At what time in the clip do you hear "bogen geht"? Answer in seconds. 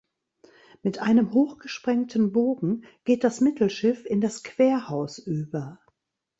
2.31-3.23